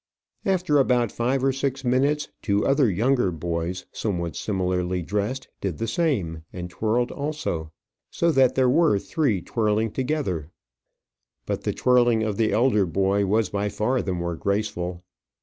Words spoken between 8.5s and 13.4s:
there were three twirling together. But the twirling of the elder boy